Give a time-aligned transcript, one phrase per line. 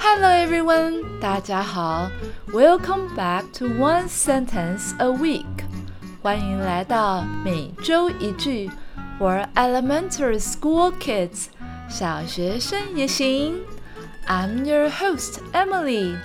[0.00, 2.10] Hello everyone，大家好，
[2.52, 5.44] Welcome back to One Sentence a Week，
[6.22, 8.70] 欢迎来到每周一句，
[9.18, 11.46] for elementary school kids，
[11.88, 13.60] 小学生也行。
[14.26, 16.16] I'm your host Emily.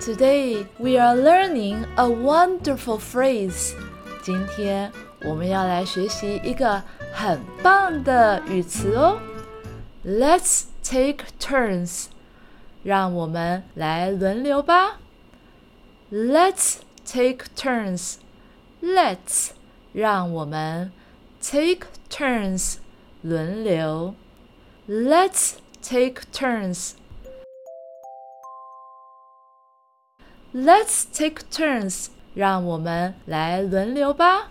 [0.00, 3.72] Today we are learning a wonderful phrase.
[4.22, 4.90] 今天
[5.22, 6.82] 我们要来学习一个
[7.12, 9.18] 很棒的语词哦。
[10.04, 12.06] Let's take turns.
[12.84, 14.98] 让我们来轮流吧。
[16.10, 18.16] Let's take turns.
[18.82, 19.50] Let's
[19.92, 20.92] 让我们
[21.40, 22.76] take turns
[23.22, 24.14] 轮流。
[24.88, 26.94] Let's take turns.
[30.52, 32.08] Let's take turns.
[32.34, 34.50] 让我们来轮流吧。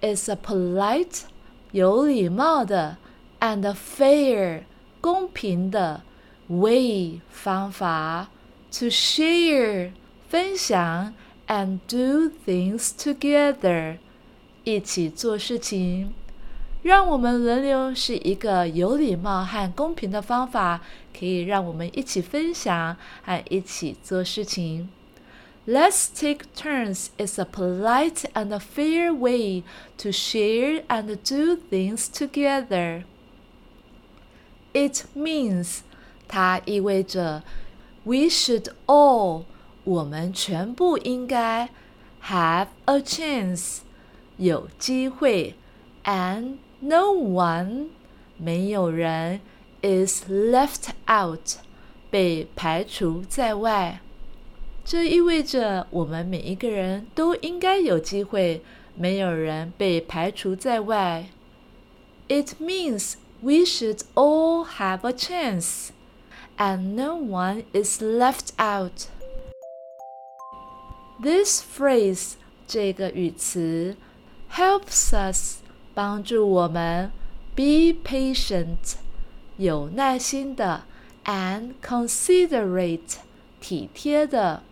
[0.00, 1.22] It's a polite
[1.70, 2.96] 有礼貌的
[3.40, 4.64] and fair
[5.00, 6.02] 公平的。
[6.48, 8.28] way 方法
[8.70, 9.92] to share
[10.28, 11.14] 分享
[11.46, 13.98] and do things together
[14.64, 16.12] 一起做事情。
[16.82, 20.82] 让我们轮流是一个有礼貌和公平的方法，
[21.16, 24.88] 可以让我们一起分享和一起做事情。
[25.64, 29.62] Let's take turns is a polite and a fair way
[29.98, 33.04] to share and do things together.
[34.72, 35.82] It means
[36.27, 37.43] 它意味着
[38.03, 39.43] ，we should all，
[39.83, 41.69] 我们全部应该
[42.25, 43.79] ，have a chance，
[44.37, 45.55] 有机会
[46.03, 47.87] ，and no one，
[48.37, 49.39] 没有人
[49.81, 51.57] ，is left out，
[52.09, 54.01] 被排除在外。
[54.83, 58.61] 这意味着我们每一个人都应该有机会，
[58.95, 61.25] 没有人被排除在外。
[62.29, 65.89] It means we should all have a chance
[66.56, 69.08] and no one is left out.
[71.22, 72.34] This phrase
[72.66, 73.96] 这个语词
[74.50, 75.58] helps us
[75.94, 77.12] 帮助我们
[77.54, 78.94] be patient
[79.56, 80.84] 有耐心的
[81.24, 83.16] and considerate
[83.60, 84.62] 体贴的，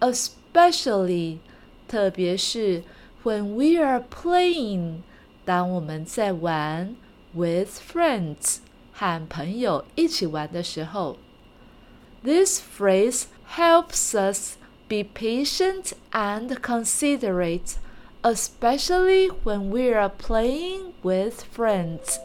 [0.00, 1.38] especially
[1.86, 2.82] 特别是
[3.22, 5.02] when we are playing
[5.44, 6.96] 当我们在玩
[7.32, 8.58] with friends
[8.92, 11.18] 和朋友一起玩的时候。
[12.26, 13.26] this phrase
[13.56, 14.56] helps us
[14.88, 17.78] be patient and considerate,
[18.22, 22.18] especially when we are playing with friends.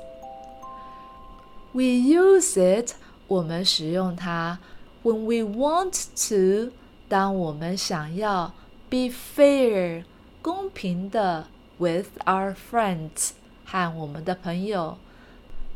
[1.73, 2.95] We use it
[3.27, 4.59] 我们使用它
[5.03, 6.71] when we want to
[7.09, 8.53] 当我们想要
[8.89, 10.03] be fair
[10.41, 11.47] 公平的
[11.77, 13.31] with our friends
[13.65, 14.97] 和我们的朋友，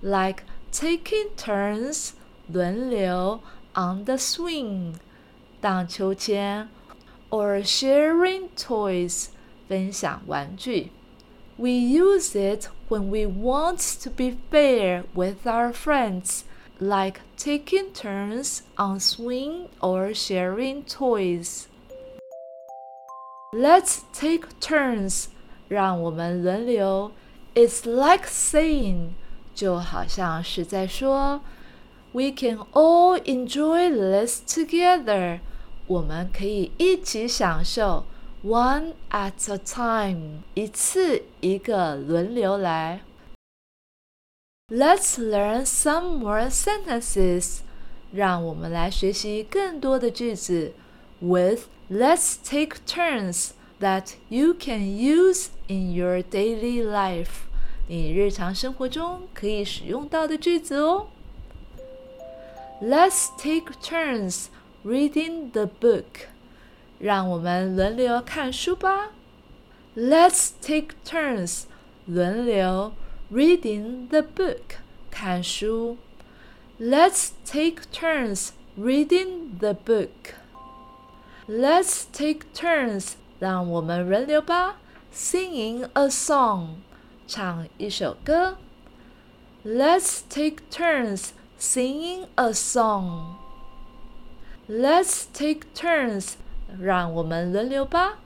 [0.02, 2.12] like taking turns
[2.48, 3.40] 轮流
[3.76, 4.96] on the swing
[5.60, 6.68] 荡秋千，
[7.30, 9.28] or sharing toys
[9.68, 10.92] 分享玩具。
[11.58, 16.42] We use it when we want to be fair with our friends,
[16.80, 21.66] like taking turns on swing or sharing toys.
[23.54, 25.28] Let's take turns.
[25.68, 27.12] 让我们轮流。
[27.54, 29.12] It's like saying，
[29.54, 31.42] 就好像是在说。
[32.16, 35.40] we can all enjoy this together.
[35.88, 38.06] 我们可以一起享受
[38.44, 43.02] one at a time，一次一个轮流来。
[44.70, 47.60] Let's learn some more sentences.
[48.14, 50.74] 让我们来学习更多的句子
[51.20, 57.46] with let's take turns that you can use in your daily life.
[57.88, 61.08] 你日常生活中可以使用到的句子哦。
[62.82, 64.48] Let's take turns
[64.84, 66.28] reading the book.
[67.00, 69.12] 让我们轮流看书吧。
[69.96, 71.64] Let's take turns
[72.06, 72.94] 轮流
[73.32, 74.78] reading the book
[75.10, 75.98] 看书。
[76.80, 80.36] Let's take turns reading the book.
[81.48, 84.78] Let's take turns 让我们轮流吧，
[85.14, 86.76] singing a song
[87.28, 88.58] 唱一首歌。
[89.66, 93.38] Let's take turns singing a song.
[94.68, 96.34] Let's take turns.
[96.80, 98.20] 让我们轮流吧。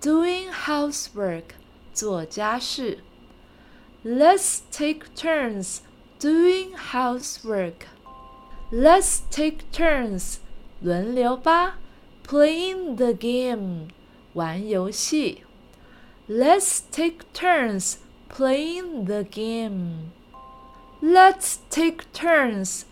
[0.00, 1.54] Doing housework.
[1.92, 2.98] 做家事。
[4.04, 5.78] Let's take turns
[6.20, 7.86] doing housework.
[8.70, 10.36] Let's take turns.
[10.80, 11.78] 轮流吧。
[12.26, 13.88] Playing the game.
[14.34, 15.42] 玩游戏。
[16.28, 17.98] Let's take turns
[18.28, 20.12] playing the game.
[21.02, 22.82] Let's take turns，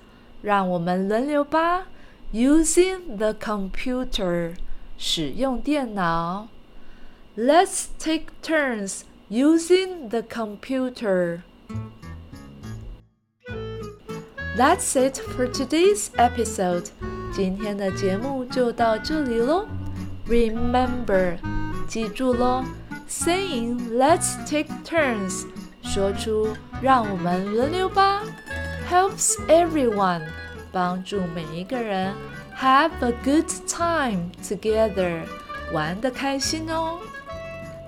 [0.42, 1.86] 让我们轮流吧
[2.32, 4.54] using the computer
[4.98, 6.48] 使用电脑。
[7.36, 11.40] Let's take turns using the computer.
[14.56, 16.90] That's it for today's episode.
[17.34, 19.66] 今天的节目就到这里喽。
[20.28, 21.38] Remember，
[21.88, 22.64] 记住喽，
[23.08, 25.44] saying "Let's take turns"
[25.88, 26.48] 说出
[26.82, 28.22] 让我们轮流吧，
[28.90, 30.22] helps everyone
[30.72, 32.12] 帮助每一个人
[32.58, 35.22] have a good time together
[35.72, 36.98] 玩的开心哦。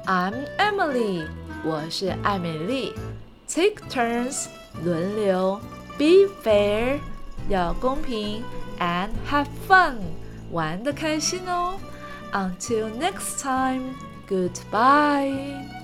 [0.07, 1.27] I'm Emily，
[1.65, 2.95] 我是艾美丽。
[3.49, 4.47] Take turns，
[4.85, 5.61] 轮流。
[5.99, 7.01] Be fair，
[7.49, 8.45] 要公平。
[8.79, 9.95] And have fun，
[10.53, 11.81] 玩的开心哦。
[12.33, 15.80] Until next time，goodbye。